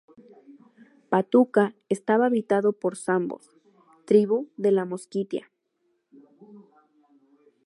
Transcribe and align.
Patuca 1.09 1.75
estaba 1.87 2.25
habitado 2.25 2.73
por 2.73 2.95
zambos, 2.97 3.55
tribu 4.07 4.49
de 4.57 4.71
la 4.71 4.83
Mosquitia. 4.85 5.51